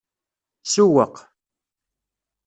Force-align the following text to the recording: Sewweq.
Sewweq. 0.71 1.15